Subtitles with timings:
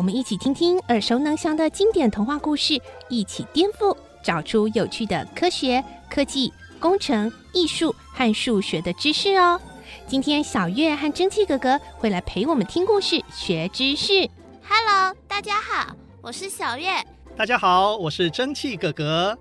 [0.00, 2.80] 我们一起听听耳熟能详的经典童话故事，
[3.10, 9.60] 一起颠覆，找出有趣的科学、科技、工程、艺术和数学的知识哦。
[10.06, 14.26] 今天小月和蒸汽哥哥会来陪我们听故事、学知识。
[14.66, 16.88] Hello，大家好，我是小月。
[17.36, 19.38] 大家好，我是蒸汽哥哥。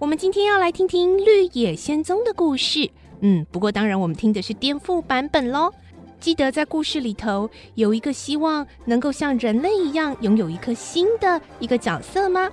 [0.00, 2.90] 我们今天要来听听《绿野仙踪》的故事。
[3.20, 5.72] 嗯，不过当然我们听的是颠覆版本喽。
[6.22, 12.48] 记得在故事里头有一个希望能够像人类一样拥有一颗心的一个角色吗？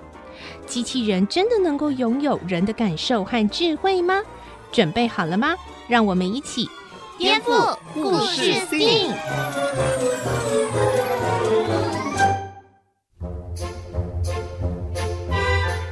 [0.66, 4.20] 机器人真的能够拥有人的感受和智慧吗？
[4.72, 5.54] 准备好了吗？
[5.86, 6.68] 让我们一起
[7.16, 9.14] 颠覆故事 STEAM。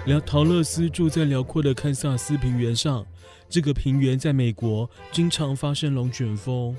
[0.06, 3.06] 辽陶乐斯住在辽阔的堪萨斯平原上，
[3.48, 6.76] 这个平原在美国经常发生龙卷风。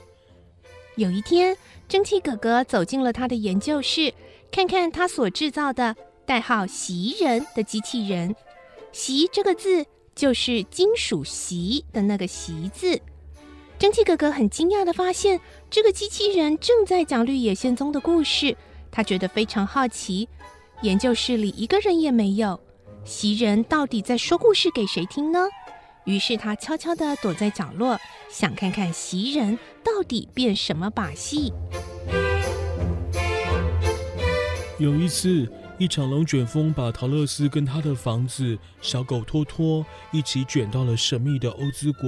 [0.99, 1.55] 有一天，
[1.87, 4.13] 蒸汽哥哥走进了他的研究室，
[4.51, 8.35] 看看他所制造的代号“袭人”的机器人。
[8.91, 12.99] “袭”这个字就是金属“袭”的那个“袭”字。
[13.79, 18.53] 蒸汽哥哥很惊讶地发现，这个机器人正在讲《绿野仙踪》的故事。
[18.91, 20.27] 他觉得非常好奇，
[20.81, 22.59] 研究室里一个人也没有，
[23.05, 25.47] 袭人到底在说故事给谁听呢？
[26.09, 27.95] 于是他悄悄地躲在角落，
[28.31, 31.53] 想看看袭人到底变什么把戏。
[34.79, 42.01] 有一次，一场龙卷风把桃乐丝跟他的房子小狗托托一起卷到了神秘的欧兹国。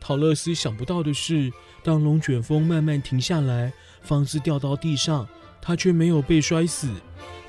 [0.00, 1.52] 桃乐丝想不到的是，
[1.84, 3.70] 当龙卷风慢慢停下来，
[4.00, 5.28] 房子掉到地上，
[5.60, 6.88] 他却没有被摔死，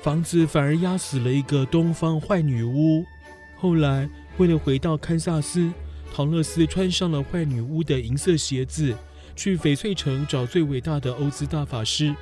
[0.02, 3.06] 房子反而压死了一个东方坏女巫。
[3.56, 4.06] 后来。
[4.38, 5.70] 为了回到堪萨斯，
[6.14, 8.96] 唐乐斯穿上了坏女巫的银色鞋子，
[9.36, 12.14] 去翡翠城找最伟大的欧兹大法师。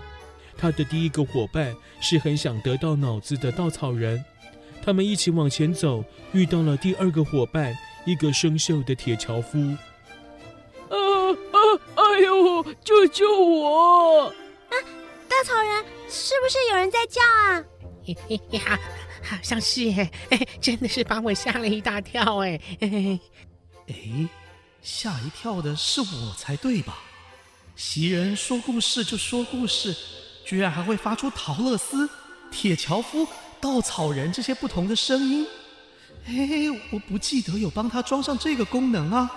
[0.57, 4.23] 他的第一个伙伴是很想得到脑子的稻草人。
[4.83, 9.59] 他们一起往前走，遇到了第二个伙伴，一个生锈的铁樵夫。
[10.89, 10.97] 啊
[11.53, 11.59] 啊！
[11.95, 14.25] 哎呦，救救我！
[14.25, 14.75] 啊，
[15.29, 17.65] 稻草人，是不是有人在叫啊？
[18.05, 18.79] 嘿嘿呀。
[19.31, 20.11] 好像是哎，
[20.61, 22.61] 真的是把我吓了一大跳哎！
[22.81, 24.29] 哎，
[24.83, 26.99] 吓一跳的是我才对吧？
[27.77, 29.97] 袭人说故事就说故事，
[30.45, 32.11] 居然还会发出桃乐丝、
[32.51, 33.25] 铁樵夫、
[33.61, 35.47] 稻草人这些不同的声音。
[36.27, 36.35] 哎，
[36.91, 39.31] 我不记得有帮他装上这个功能啊？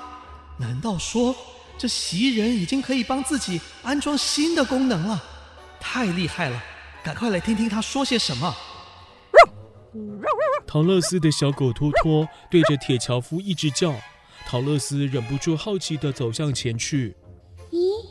[0.57, 1.35] 难道说
[1.77, 5.23] 这袭人已经可以帮自己安装新的功能了？
[5.79, 6.63] 太厉害了！
[7.03, 8.55] 赶快来听听他说些什么。
[10.65, 13.93] 桃乐斯的小狗托托对着铁樵夫一直叫，
[14.47, 17.15] 陶乐斯忍不住好奇地走向前去。
[17.71, 18.05] 咦，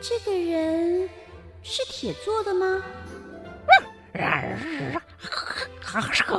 [0.00, 1.08] 这个人
[1.62, 2.82] 是铁做的吗？
[5.80, 6.38] 托托，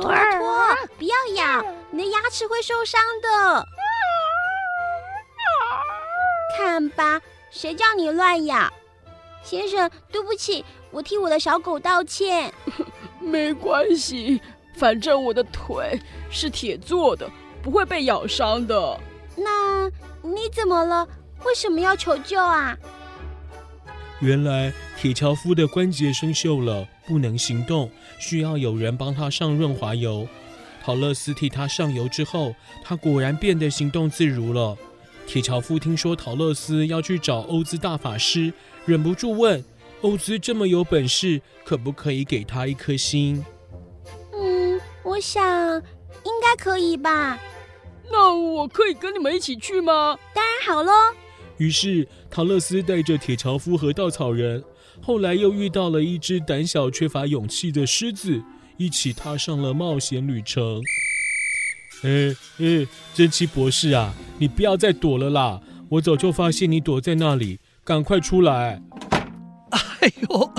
[0.98, 3.66] 不要咬，你的牙齿会受伤的。
[6.56, 7.20] 看吧，
[7.50, 8.72] 谁叫你乱咬？
[9.42, 12.52] 先生，对不起，我替我的小狗道歉。
[13.20, 14.40] 没关系。
[14.74, 16.00] 反正我的腿
[16.30, 17.30] 是铁做的，
[17.62, 19.00] 不会被咬伤的。
[19.36, 19.88] 那
[20.22, 21.06] 你怎么了？
[21.44, 22.76] 为什么要求救啊？
[24.20, 27.90] 原来铁樵夫的关节生锈了，不能行动，
[28.20, 30.28] 需要有人帮他上润滑油。
[30.82, 34.76] 陶乐斯替他上油之后，他果然变得行动自如了。
[35.26, 38.52] 铁樵夫听说陶乐斯要去找欧兹大法师，
[38.84, 39.64] 忍不住问：
[40.02, 43.44] 欧兹这么有本事，可不可以给他一颗心？
[45.22, 45.40] 我想
[46.24, 47.38] 应该可以吧。
[48.10, 50.18] 那我可以跟你们一起去吗？
[50.34, 50.92] 当然好喽。
[51.58, 54.64] 于是陶乐斯带着铁樵夫和稻草人，
[55.00, 58.42] 后来又遇到了一只胆小缺乏勇气的狮子，
[58.78, 60.82] 一起踏上了冒险旅程。
[62.02, 65.60] 哎哎，珍奇博士啊，你不要再躲了啦！
[65.90, 68.82] 我早就发现你躲在那里，赶快出来！
[69.70, 70.52] 哎呦，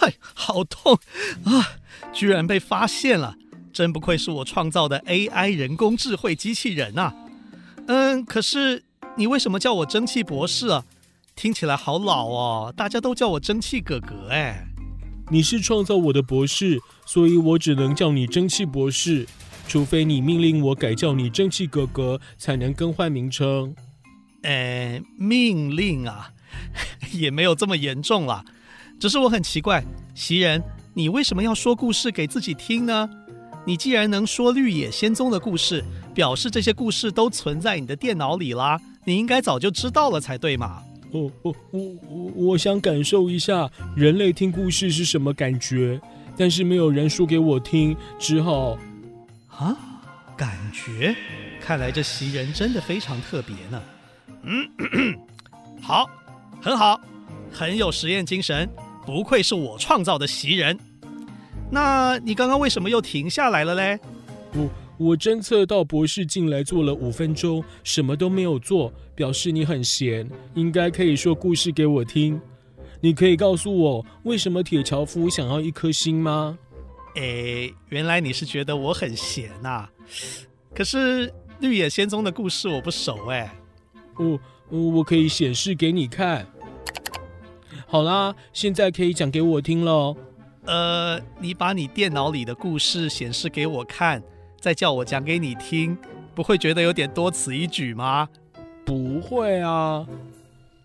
[0.00, 0.98] 哎，好痛
[1.44, 1.76] 啊！
[2.10, 3.36] 居然被发现了。
[3.78, 7.14] 真不愧是我创造的 AI 人工智慧机器人啊！
[7.86, 8.82] 嗯，可是
[9.16, 10.84] 你为什么叫我蒸汽博士啊？
[11.36, 14.66] 听起来好老哦，大家都叫我蒸汽哥哥哎。
[15.30, 19.24] 你是创造我的博士，所以我只能叫你蒸汽博士。
[19.68, 23.72] 除非你命令我改叫你蒸汽哥哥，才能更换名称。
[24.42, 26.32] 呃，命令啊，
[27.14, 28.44] 也没有这么严重啦。
[28.98, 29.84] 只是我很奇怪，
[30.16, 30.60] 袭人，
[30.94, 33.08] 你为什么要说故事给自己听呢？
[33.68, 35.84] 你既然能说绿野仙踪的故事，
[36.14, 40.82] 表示这些故事都存在你的电脑里啦，你应该早就知道了才对嘛。
[41.10, 46.00] 哦哦，我我我想感受一下人类听故事是什么感觉，
[46.34, 48.78] 但是没有人说给我听，只好
[49.50, 49.76] 啊，
[50.34, 51.14] 感觉，
[51.60, 53.82] 看来这袭人真的非常特别呢。
[54.44, 55.18] 嗯，咳咳，
[55.82, 56.06] 好，
[56.62, 56.98] 很好，
[57.52, 58.66] 很有实验精神，
[59.04, 60.78] 不愧是我创造的袭人。
[61.70, 63.98] 那你刚刚为什么又停下来了嘞？
[64.54, 72.40] 我我侦测到博士进来做了五分钟，什么都没有做，表示你很闲，应该可以说故事给我听。
[73.00, 76.58] 你可以告诉我为什么铁樵夫想要一颗心吗？
[77.14, 79.86] 诶，原来你是觉得我很闲呐？
[80.74, 83.50] 可是绿野仙踪的故事我不熟诶。
[84.16, 84.40] 我，
[84.70, 86.46] 我可以显示给你看。
[87.86, 90.16] 好啦，现在可以讲给我听喽。
[90.64, 94.22] 呃，你把你电脑里的故事显示给我看，
[94.60, 95.96] 再叫我讲给你听，
[96.34, 98.28] 不会觉得有点多此一举吗？
[98.84, 100.06] 不会啊。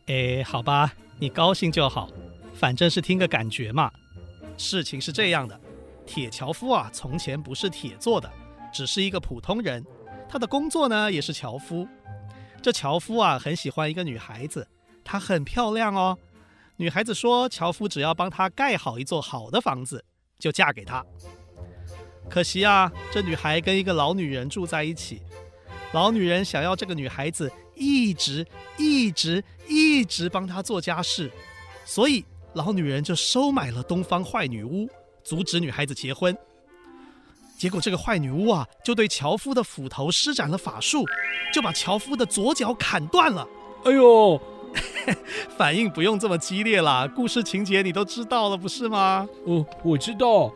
[0.08, 2.10] 诶，好吧，你高兴就好，
[2.54, 3.92] 反正是听个感觉嘛。
[4.58, 5.60] 事情是这样的，
[6.06, 8.30] 铁樵夫啊，从前不是铁做的，
[8.72, 9.84] 只是一个普通人，
[10.30, 11.88] 他的工作呢也是樵夫。
[12.62, 14.66] 这樵夫啊，很喜欢一个女孩子，
[15.04, 16.18] 她很漂亮哦。
[16.76, 20.04] 女孩子说，樵夫只要帮她盖好一座好的房子，
[20.40, 21.06] 就嫁给他。
[22.30, 25.22] 可惜啊，这女孩跟一个老女人住在一起，
[25.92, 28.46] 老女人想要这个女孩子一直
[28.78, 31.32] 一直一直帮她做家事，
[31.86, 34.90] 所以老女人就收买了东方坏女巫，
[35.24, 36.36] 阻止女孩子结婚。
[37.56, 41.06] 结果这个坏女巫啊，就对樵夫的斧头施展了法术，
[41.54, 43.48] 就把樵夫的左脚砍断了。
[43.86, 44.42] 哎呦，
[45.58, 49.28] 反应不用这么激烈啦，故事情节你都知道了，不是吗？
[49.46, 50.52] 哦，我知道，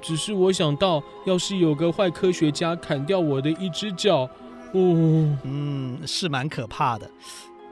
[0.00, 4.28] 只是我想到，要是有个坏科学家砍掉我的一只脚，
[4.72, 7.10] 哦，嗯，是蛮可怕的。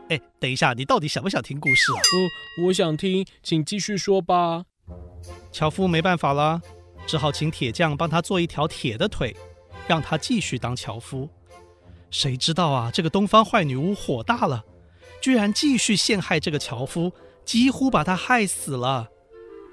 [0.09, 1.99] 哎，等一下，你到底想不想听故事啊？
[1.99, 4.65] 哦，我想听，请继续说吧。
[5.53, 6.61] 樵夫没办法了。
[7.07, 9.35] 只好请铁匠帮他做一条铁的腿，
[9.89, 11.29] 让他继续当樵夫。
[12.11, 14.63] 谁知道啊，这个东方坏女巫火大了，
[15.21, 17.13] 居然继续陷害这个樵夫，
[17.45, 19.09] 几乎把他害死了。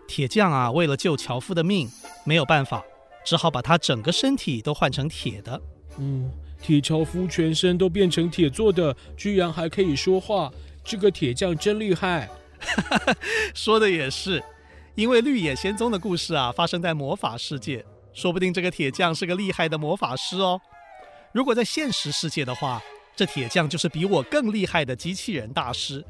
[0.07, 1.89] 铁匠啊，为了救樵夫的命，
[2.25, 2.83] 没有办法，
[3.25, 5.61] 只好把他整个身体都换成铁的。
[5.97, 10.51] 嗯，铁樵夫全身都变成铁做的，居然还可以说话，
[10.83, 12.29] 这个铁匠真厉害。
[13.53, 14.43] 说的也是。
[14.95, 20.59] 因为绿野仙踪的故事啊，发生在魔法世界，说不定这个铁匠是个厉害的魔法师哦。
[21.31, 22.81] 如果在现实世界的话，
[23.17, 26.05] 这铁匠就是比我更厉害的机器人大师。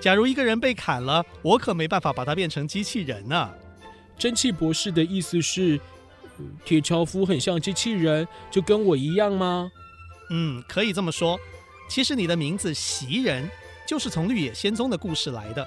[0.00, 3.48] 假如一个人被砍了，我可没办法把他变成机器人呢。
[4.18, 5.80] 蒸汽博士的意思是，
[6.64, 9.70] 铁樵夫很像机器人，就跟我一样吗？
[10.30, 11.38] 嗯，可以这么说。
[11.88, 13.48] 其实你的名字袭人，
[13.86, 15.64] 就是从绿野仙踪的故事来的。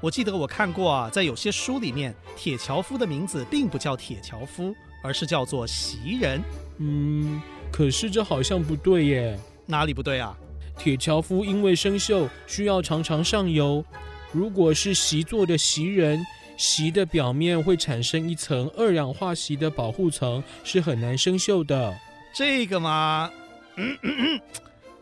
[0.00, 6.42] 我记得我看过啊，在有些书里面，铁樵夫的名字并不叫铁樵夫，而是叫做袭人。
[6.78, 7.40] 嗯，
[7.70, 9.38] 可是这好像不对耶。
[9.72, 10.36] 哪里不对啊？
[10.78, 13.84] 铁樵夫因为生锈，需要常常上油。
[14.30, 16.24] 如果是锡做的袭人，
[16.56, 21.94] 锡的表面会产生一层二氧化锡的保护层，是很难生锈的。
[22.34, 23.30] 这个嘛，
[23.76, 24.40] 嗯嗯嗯，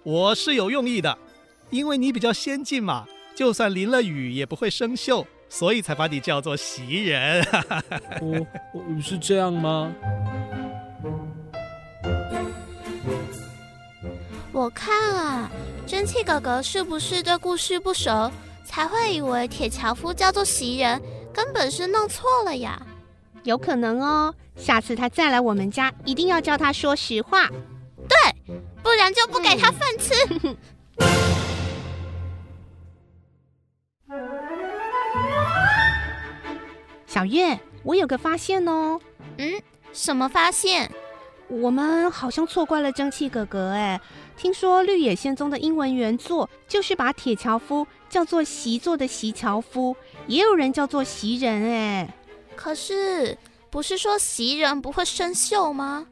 [0.02, 1.16] 我是有用意的，
[1.70, 3.06] 因为你比较先进嘛。
[3.36, 7.42] 就算淋了雨也不会生锈，所以才把你叫做袭人。
[8.20, 8.46] 哦，
[9.00, 9.94] 是这样吗？
[14.60, 15.50] 我看啊，
[15.86, 18.30] 蒸汽哥哥是不是对故事不熟，
[18.62, 21.00] 才会以为铁樵夫叫做袭人，
[21.32, 22.78] 根本是弄错了呀？
[23.44, 27.48] 有可能哦，下次他再来我们家，一定要叫他说实话。
[28.06, 30.12] 对，不然就不给他饭吃。
[30.50, 30.56] 嗯
[37.06, 39.00] 小月，我有个发现哦。
[39.38, 39.62] 嗯，
[39.94, 40.92] 什么发现？
[41.50, 44.00] 我们好像错怪了蒸汽哥哥哎。
[44.36, 49.94] 听说《绿野仙踪》的英文原作就是把铁樵夫叫做席座的席樵夫，
[50.26, 52.14] 也有人叫做袭人哎。
[52.56, 53.36] 可是
[53.68, 56.06] 不是说袭人不会生锈吗？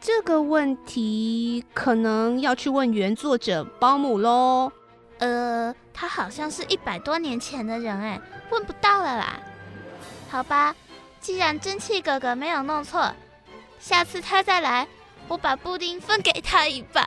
[0.00, 4.72] 这个问题可能要去问原作者包姆喽。
[5.18, 8.20] 呃，他好像是一百多年前的人哎，
[8.50, 9.38] 问不到了啦。
[10.28, 10.74] 好吧，
[11.20, 13.12] 既然蒸汽哥哥没有弄错，
[13.80, 14.86] 下次他再来，
[15.26, 17.04] 我把布丁分给他一半。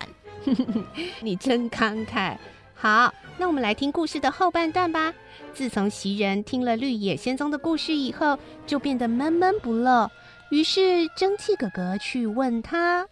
[1.22, 2.36] 你真慷慨。
[2.74, 5.14] 好，那我们来听故事的后半段吧。
[5.54, 8.38] 自从袭人听了绿野仙踪的故事以后，
[8.68, 10.12] 就变得闷闷不乐。
[10.50, 13.08] 于是蒸汽哥哥去问他：“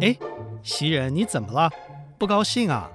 [0.00, 0.16] 哎，
[0.62, 1.70] 袭人，你怎么了？
[2.16, 2.90] 不高兴啊？”“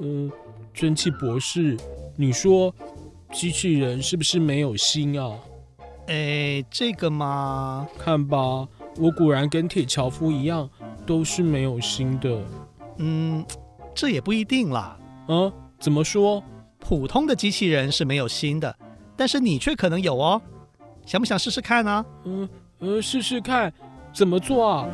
[0.00, 0.36] 嗯、呃，
[0.72, 1.76] 蒸汽博士，
[2.16, 2.74] 你说
[3.32, 5.38] 机器人是不是没有心啊
[6.06, 8.68] ？”“哎，这个嘛，看吧，
[8.98, 10.68] 我果然跟铁樵夫一样，
[11.06, 12.42] 都是没有心的。
[12.98, 13.44] ”“嗯，
[13.94, 14.98] 这也不一定啦。
[15.28, 15.52] ”“啊？
[15.78, 16.42] 怎么说？
[16.78, 18.76] 普通的机器人是没有心的，
[19.16, 20.40] 但是你却可能有哦。”
[21.06, 21.90] 想不想试试看呢？
[21.90, 22.06] 啊？
[22.24, 22.48] 嗯
[22.80, 23.72] 呃，试试看，
[24.12, 24.88] 怎么做啊？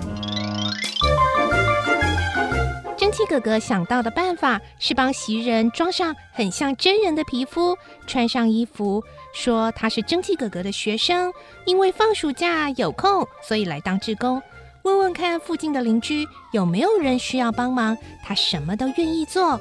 [3.10, 7.76] 蒸汽哥哥想到的办法是帮袭人装上很像真人的皮肤，
[8.06, 9.02] 穿上衣服，
[9.34, 11.32] 说他是蒸汽哥哥的学生，
[11.64, 14.40] 因为放暑假有空，所以来当志工，
[14.82, 19.60] 问问看附近的邻居有没有人需要帮忙，他什么都愿意做。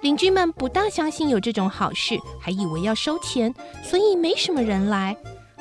[0.00, 5.16] 邻居们不大相信有这种好事，还以为要收钱，所以没什么人来。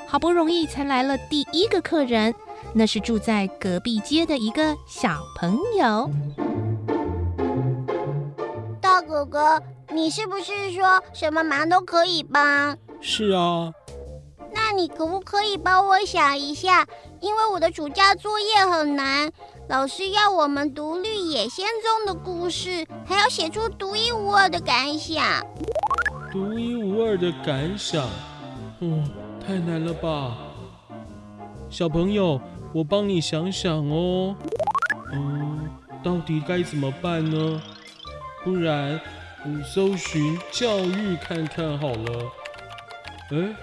[0.08, 2.34] 好不容易才来了第一个客人，
[2.74, 6.10] 那是住在隔壁街的一个小朋友。
[9.22, 9.64] 大哥哥，
[9.94, 12.76] 你是不是说什么忙都可以帮？
[13.00, 13.72] 是啊。
[14.52, 16.88] 那你可不可以帮我想一下？
[17.20, 19.32] 因为我的暑假作业很难，
[19.70, 25.24] 老师要我们读《绿野仙踪》的故事，还要写出独一无二的感想。
[26.32, 28.10] 独一无二的感想，
[28.80, 29.08] 嗯。
[29.46, 30.38] 太难了吧，
[31.68, 32.40] 小朋友，
[32.74, 34.36] 我帮你想想哦。
[35.14, 35.68] 嗯，
[36.04, 37.62] 到底该怎么办呢？
[38.44, 39.00] 不然，
[39.44, 42.32] 你，搜寻教育看看好了。
[43.32, 43.56] 哎，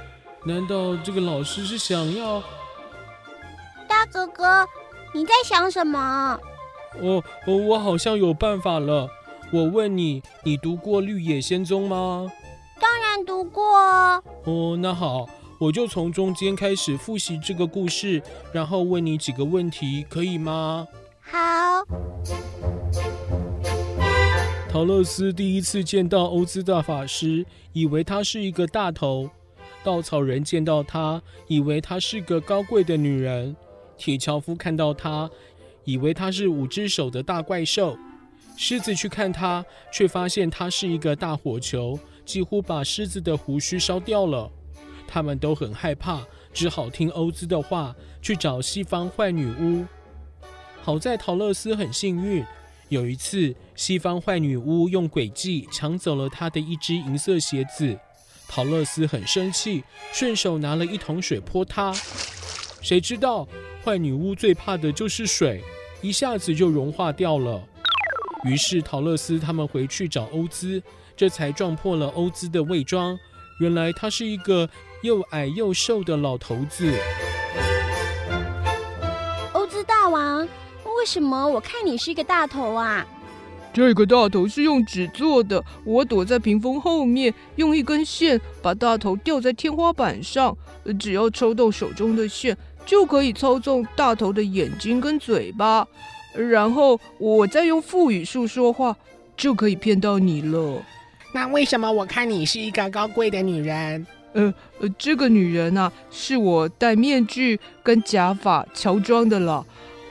[0.45, 2.43] 难道这个老师是想要？
[3.89, 4.67] 大哥哥，
[5.13, 6.39] 你在想什么？
[7.01, 9.09] 哦，哦，我好像有办法了。
[9.53, 12.31] 我问你，你读过《绿野仙踪》吗？
[12.81, 13.65] 当然读过。
[14.45, 15.27] 哦，那好。
[15.61, 20.87] 我就从中间开始复习这个故事，然后问你几个问题，可以吗？
[21.21, 21.85] 好。
[24.79, 29.27] 陶乐斯第一次见到欧兹大法师，以为他是一个大头；
[29.83, 33.53] 稻草人见到他，以为他是个高贵的女人；
[33.97, 35.29] 铁樵夫看到他，
[35.83, 37.97] 以为他是五只手的大怪兽；
[38.57, 44.49] 狮子去看他，却发现他是一个大火球，几乎把狮子的胡须烧掉了。
[45.09, 47.93] 他们都很害怕，只好听欧兹的话，
[48.23, 49.85] 去找西方坏女巫。
[50.81, 52.45] 好在陶乐斯很幸运，
[52.89, 57.99] 有一次西方坏女巫用诡计抢走了他的一只银色鞋子，
[58.49, 61.93] 桃乐丝很生气，顺手拿了一桶水泼他。
[62.81, 63.47] 谁知道
[63.85, 65.63] 坏女巫最怕的就是水，
[66.01, 67.63] 一下子就融化掉了。
[68.45, 70.83] 于是桃乐丝他们回去找欧兹，
[71.17, 73.19] 这才撞破了欧兹的伪装。
[73.61, 74.69] 原来他是一个。
[75.03, 76.93] 又矮又瘦的老头子，
[80.99, 83.07] 为什么我看你是一个大头啊？
[83.73, 90.57] 这个大头是用纸做的，我躲在屏风后面，用一根线把大头吊在天花板上，
[90.99, 95.87] 只要抽动手中的线，就可以操纵大头的眼睛跟嘴巴，
[96.35, 98.97] 然后我再用腹语术说话，
[99.37, 100.83] 就可以骗到你了。
[101.33, 104.05] 那为什么我看你是一个高贵的女人？
[104.33, 109.65] 呃呃，这个女人啊，是我戴面具跟假发乔装的了。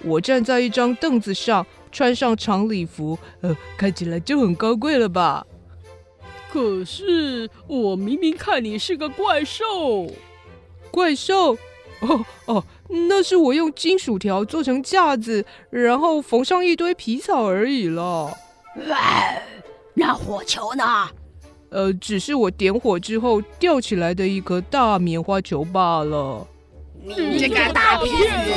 [0.03, 5.45] 我站在一张凳子上，穿上长礼服，呃，看起来就很高贵了吧？
[6.51, 10.11] 可是我明明看你是个怪兽。
[10.91, 11.57] 怪兽？
[11.99, 12.63] 哦哦，
[13.09, 18.31] 那是我用金属条做成架子，然后缝上一堆皮草而已了。
[18.75, 18.85] 喂，
[19.95, 20.83] 那火球呢？
[21.69, 26.47] 呃，只是我点火之后吊起来的一颗大棉花球罢了。
[27.03, 28.11] 你这个大骗
[28.45, 28.51] 子！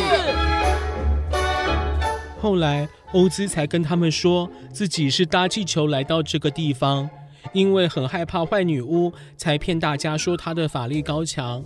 [2.40, 7.08] 后来欧兹才跟他们说自己是搭气球来到这个地方，
[7.52, 11.62] 因为很害怕坏女巫，才骗大家说他的法力高强。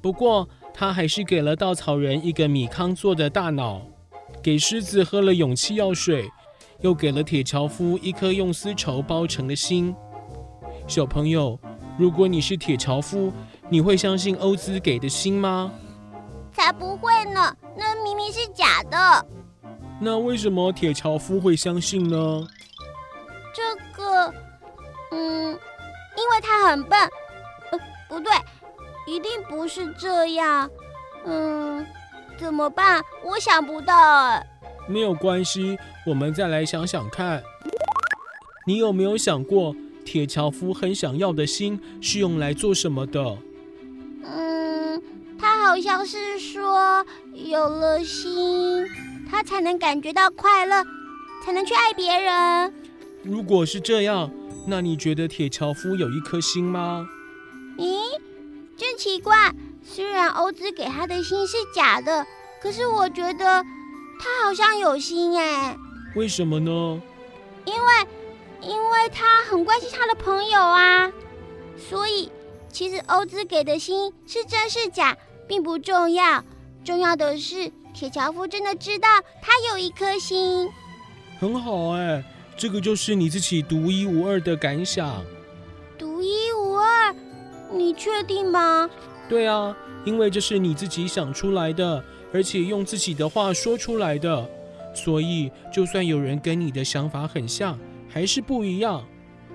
[0.00, 3.82] 不过他还是给了稻草人一个米糠做的大脑，
[4.42, 6.30] 给狮子喝了勇气药水，
[6.80, 9.94] 又给了铁樵夫一颗用丝绸包成的心。
[10.86, 11.58] 小朋友，
[11.98, 13.30] 如果你是铁樵夫，
[13.68, 15.70] 你会相信欧兹给的心吗？
[16.50, 19.26] 才不会呢，那明明是假的。
[20.00, 22.46] 那为什么铁樵夫会相信呢？
[23.54, 24.32] 这个，
[25.10, 26.98] 嗯，因为他很笨。
[27.70, 27.78] 呃，
[28.08, 28.32] 不对，
[29.06, 30.70] 一定不是这样。
[31.24, 31.84] 嗯，
[32.38, 33.02] 怎么办？
[33.24, 34.46] 我想不到哎。
[34.86, 35.76] 没有关系，
[36.06, 37.42] 我们再来想想看。
[38.66, 39.74] 你有没有想过，
[40.04, 43.36] 铁樵夫很想要的心是用来做什么的？
[44.24, 45.02] 嗯，
[45.38, 48.86] 他好像是说，有了心，
[49.30, 50.84] 他才能感觉到快乐，
[51.44, 52.72] 才能去爱别人。
[53.22, 54.30] 如果是这样，
[54.66, 57.06] 那你觉得铁樵夫有一颗心吗？
[57.76, 58.00] 咦，
[58.76, 59.54] 真奇怪！
[59.82, 62.26] 虽然欧兹给他的心是假的，
[62.60, 63.64] 可是我觉得
[64.18, 65.76] 他好像有心哎。
[66.14, 67.00] 为什么呢？
[67.64, 68.06] 因为，
[68.60, 71.10] 因为他很关心他的朋友啊。
[71.76, 72.30] 所以，
[72.70, 75.16] 其实欧兹给的心是真是假
[75.46, 76.44] 并不重要，
[76.84, 79.08] 重要的是铁樵夫真的知道
[79.42, 80.70] 他有一颗心。
[81.40, 82.22] 很好哎，
[82.56, 85.20] 这个就是你自己独一无二的感想。
[85.98, 87.12] 独一无二。
[87.72, 88.88] 你确定吗？
[89.28, 94.48] 对啊，因为这是你自己想出来的，而且用自己的话说出来的，
[94.94, 97.76] 所以就算有人跟你的想法很像，
[98.08, 99.04] 还是不一样，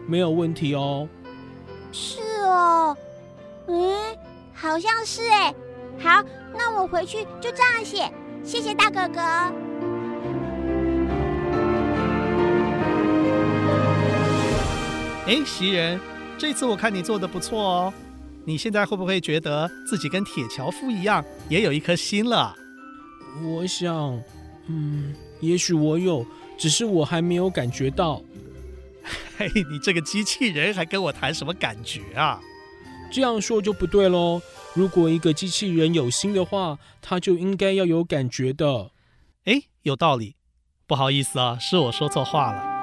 [0.06, 1.08] 没有问题哦。
[1.94, 2.98] 是哦，
[3.68, 4.18] 嗯，
[4.54, 5.56] 好像是哎。
[5.98, 6.22] 好，
[6.54, 8.12] 那我回去就这样写。
[8.44, 9.22] 谢谢大哥哥。
[15.26, 15.98] 哎，袭人，
[16.38, 17.94] 这次我看你做的不错哦。
[18.44, 22.54] 你现在会不会觉得自己跟铁樵夫一样，也有一颗心了？
[23.42, 24.22] 我想，
[24.68, 26.26] 嗯，也许我有，
[26.58, 28.22] 只是我还没有感觉到。
[29.38, 32.42] 嘿，你这个机器人还跟我谈什么感觉啊？
[33.10, 34.42] 这样说就不对喽。
[34.76, 38.90] 如果一个机器人有心的话，它就应该要有感觉的。
[39.46, 40.36] 哎，有道理。
[40.88, 42.74] 不好意思啊，是我说错话了。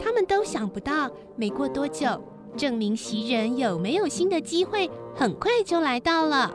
[0.00, 2.22] 他们都想不到，没过多久。
[2.56, 6.54] 证明袭人有没有心的机会很快就来到了。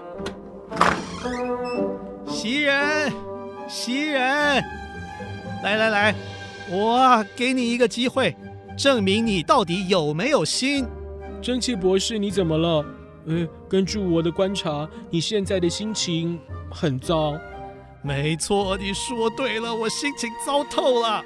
[2.25, 3.12] 袭人，
[3.68, 4.63] 袭人，
[5.63, 6.15] 来来来，
[6.71, 8.36] 我给你一个机会，
[8.78, 10.88] 证明你到底有没有心。
[11.41, 12.84] 蒸汽博士，你怎么了？
[13.27, 16.39] 呃，根据我的观察，你现在的心情
[16.71, 17.38] 很糟。
[18.01, 21.23] 没错，你说对了，我心情糟透了。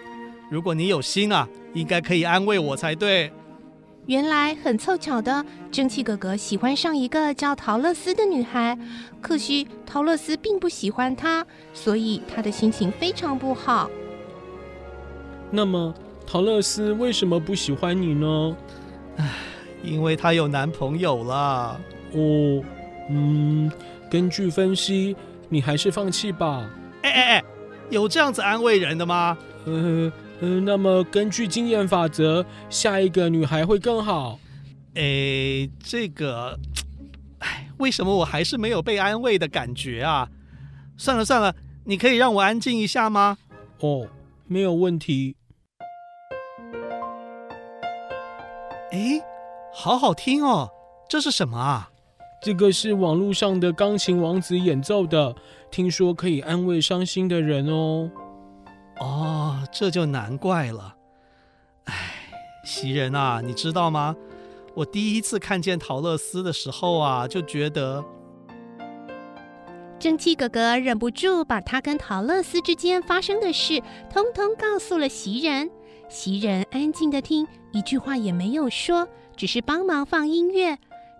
[0.51, 3.31] 如果你有心啊，应该可以安慰我才对。
[4.08, 8.77] 原来很凑巧的，蒸汽哥哥喜欢上一个叫陶乐斯的女孩，
[9.19, 13.89] 可惜陶乐斯并不喜欢他，所以他的心情非常不好。
[15.49, 15.91] 那么
[16.27, 18.58] 陶乐斯为什么不喜欢你呢？
[19.17, 19.29] 唉，
[19.86, 21.80] 因为她有男朋友了。
[22.13, 22.63] 哦，
[23.10, 23.71] 嗯，
[24.10, 25.15] 根据分析，
[25.50, 26.69] 你还是放弃吧。
[27.04, 27.43] 哎哎哎，
[27.89, 29.38] 有这样子安慰人的吗？
[29.65, 30.12] 嗯。
[30.41, 34.38] 嗯，那么根据经验法则，下一个女孩会更好。
[34.95, 36.60] 哎，这个，
[37.39, 40.28] 哎，为什么我还是没有被安慰的感觉啊？
[40.98, 43.38] 算了算了，你可以让我安静一下吗？
[43.80, 44.10] 哦，
[44.45, 45.38] 没有问题。
[48.91, 49.21] 诶，
[49.77, 50.69] 好好听哦，
[51.09, 51.91] 这是什么啊？
[52.41, 55.35] 这个是网络上的钢琴王子演奏的，
[55.69, 58.09] 听说可以安慰伤心的人哦。
[59.01, 60.95] 哦，这就难怪了。
[61.83, 61.93] 哎，
[62.63, 64.15] 袭人啊，你知道吗？
[64.75, 68.01] 我第一次看见陶乐斯的时候啊，就觉得……
[69.99, 75.69] 蒸汽哥哥忍不住把他跟陶乐斯之间发生的事，通通告诉了袭人。
[76.07, 80.78] 袭人安静的听，一句话也没有说，只是帮忙放音乐。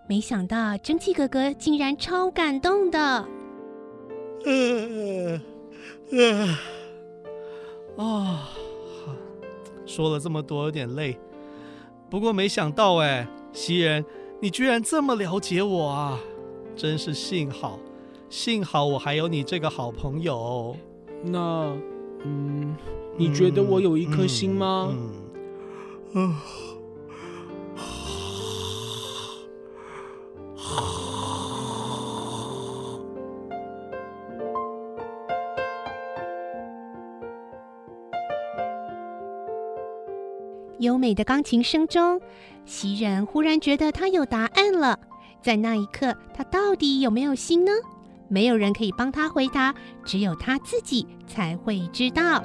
[0.08, 3.26] 没想到蒸汽哥哥竟然超感动的。
[4.44, 5.40] 呃
[6.12, 6.58] 呃。
[7.96, 8.50] 啊，
[9.84, 11.18] 说了这么多，有点累。
[12.08, 14.04] 不过没想到，哎，袭人，
[14.40, 16.20] 你居然这么了解我啊！
[16.76, 17.78] 真是幸好，
[18.28, 20.76] 幸好我还有你这个好朋友。
[21.24, 21.74] 那，
[22.22, 22.76] 嗯，
[23.16, 24.88] 你觉得我有一颗心吗？
[24.92, 25.12] 嗯。
[26.12, 26.34] 嗯。
[26.34, 26.75] 嗯
[41.06, 42.20] 美的钢琴声中，
[42.64, 44.98] 袭人忽然觉得他有答案了。
[45.40, 47.70] 在那一刻，他到底有没有心呢？
[48.26, 49.72] 没有人可以帮他回答，
[50.04, 52.42] 只有他自己才会知道。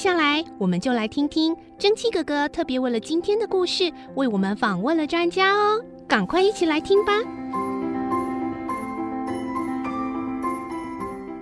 [0.00, 5.78] 下来，我们就来听听蒸汽哥哥特别为了今天的故事，为我们访问了专家哦。
[6.08, 7.12] 赶快一起来听吧！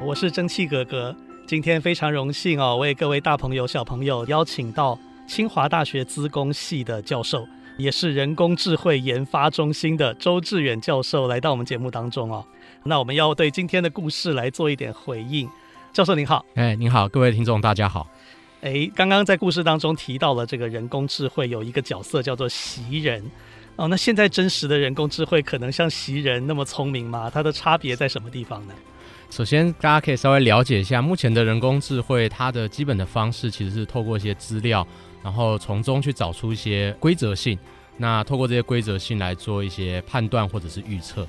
[0.05, 1.15] 我是蒸汽哥哥。
[1.47, 12.45] 今天非常荣幸哦，为各位大朋友小朋友邀请到清华大学资工系的教授，也是人工智慧研发中心的周志远教授来到我们节目当中哦。
[12.83, 15.49] 那我们要对今天的故事来做一点回应。
[15.93, 18.07] 教授您好，哎，您好，各位听众大家好。
[18.61, 23.25] 哎，刚刚在故事当中提到了这个人工智慧有一个角色叫做袭人
[23.77, 27.31] 哦，那现在真实的人工智慧可能像袭人那么聪明吗？
[27.33, 28.75] 它的差别在什么地方呢？
[29.31, 34.85] 首先，大家可以稍微了解一下，目前的人工智慧它的基本的方式其实是透过一些资料，
[35.23, 37.57] 然后从中去找出一些规则性，
[37.99, 41.25] 那透过这些规则性来做一些判断或者是预测。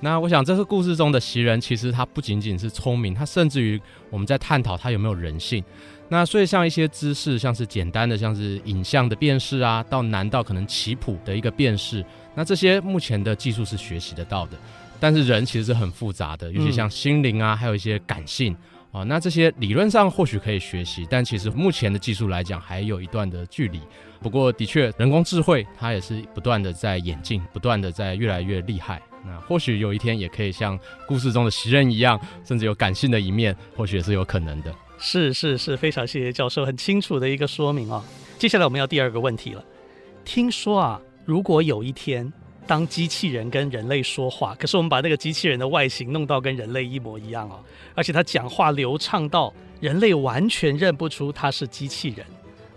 [0.00, 5.62] 那我想，这个故事中的袭人其实他不仅仅是聪明，他甚至于我们在探讨他有没有人性。
[6.12, 14.58] 那所以像一些知识，像是简单的，像是影像的辨识啊，到难到可能棋谱的一个辨识，那这些目前的技术是学习得到的。
[14.98, 18.54] 但是人其实是很复杂的，尤其像心灵啊，还有一些感性
[18.92, 23.80] 啊，那这些理论上或许可以学习，但其实目前的技术来讲还有一段的距离。
[24.20, 29.00] 不过的确，人工智慧它也是不断的在演进，不断的在越来越厉害。
[29.24, 34.74] 那或许有一天也可以像故事中的袭人一样，甚至有感性的一面，或许也是有可能的。
[35.00, 38.04] 是是是，非常谢谢教授很清楚的一个说明哦。
[38.38, 39.64] 接下来我们要第二个问题了。
[40.24, 42.30] 听说啊，如果有一天
[42.66, 47.58] 当机器人跟人类说话，可是我们把那个机器人的外形弄到跟人类一模一样哦，
[47.94, 52.24] 而且他讲话流畅到人类完全认不出它是机器人，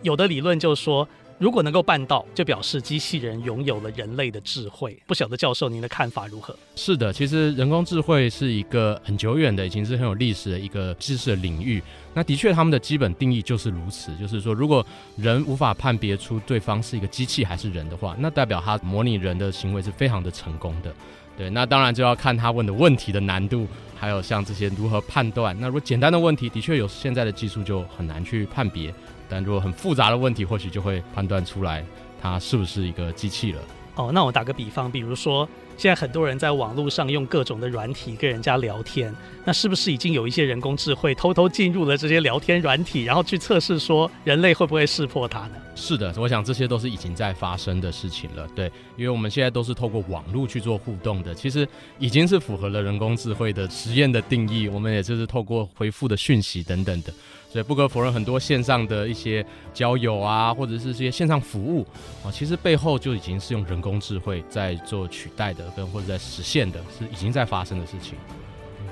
[0.01, 1.07] 有的理论就说。
[1.39, 4.97] 如果能够办到，就表示机器人拥有了人类的智慧。
[5.05, 6.55] 不晓得教授您的看法如何？
[6.75, 11.81] 是的，其实人工智慧是一个很久远的，已经是很有历史的一个知识领域。
[12.13, 14.85] 那的确，他们的基本定义就是如此，就是说，如果
[15.17, 20.93] 人无法判别出对方是一个机器还是人的话，那代表他模拟人的行为是非常的成功的。
[21.35, 23.67] 对，那当然就要看他问的问题的难度，
[23.99, 25.59] 还有像这些如何判断。
[25.59, 28.93] 那如果简单的问题，的确有现在的技术就很难去判别。
[29.29, 31.83] 但如果很复杂的问题，或许就会判断出来
[32.21, 33.61] 它是不是一个机器了。
[33.95, 45.55] 哦，那我打个比方，比如说现在很多人在网络上用各种的软体跟人家聊天，那是不是已经有一些人工智慧偷偷进入了这些聊天软体，然后去测试说人类会不会识破它呢？
[45.75, 48.47] 是的，我想这些都是已经在发生的事情了。
[48.55, 54.67] 对，因为我们现在都是透过网络去做互动的，其实已经是符合了人工智慧的实验的定义。
[54.67, 57.11] 我们也就是透过回复的讯息等等的。
[57.49, 61.85] 所以不可否认，很多线上的一些交友啊，或者是这些线上服务
[62.25, 68.15] 啊，其实背后就已经是用人工智慧在做取代的，跟或者在实现的，是已经在发生的事情。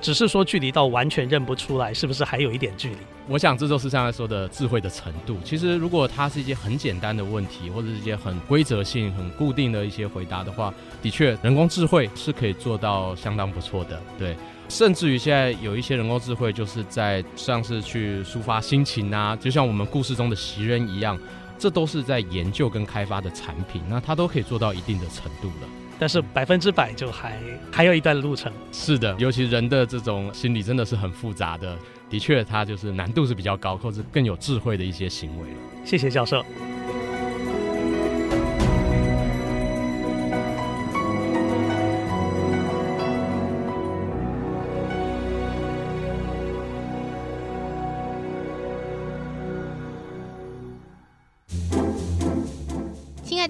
[0.02, 2.98] 只是说距离到完全认不出来，是不是还有一点距离？
[3.28, 5.38] 我想这就是刚才说的智慧的程度。
[5.44, 14.02] 其实如果它是一些很简单的问题，或者是一些很规则性、很固定的一些回答的话，的确人工智慧是可以做到相当不错的。
[14.18, 14.36] 对。
[14.70, 21.20] 甚至于现在有一些人工智慧，就是在像是去抒发心情啊，就像我们故事中的袭人一样，
[21.60, 25.68] 这都是在研究跟开发的产品，那它都可以做到一定的程度了。
[26.02, 27.38] 但是百分之百就还
[27.72, 28.52] 还有一段路程。
[28.72, 31.78] 是的，尤其人的这种心理真的是很复杂的，
[32.10, 35.56] 的确它就是难度是比较高，或者更有智慧的一些行为了。
[35.86, 36.44] 谢谢教授。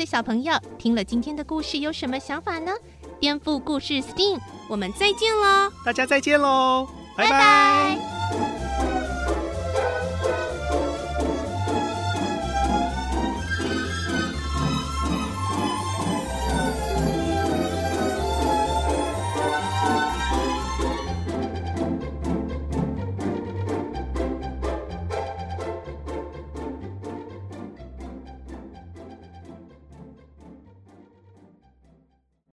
[0.06, 2.72] 小朋友听了今天的故事有什么想法呢？
[3.20, 5.72] 颠覆故事 STEAM，我们再见喽！
[5.86, 6.88] 大家再见喽！
[7.16, 7.30] 拜拜。
[7.30, 8.11] 拜拜。